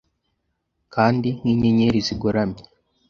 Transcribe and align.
kandi 0.93 1.27
nkinyenyeri 1.39 1.99
zigoramye 2.07 2.61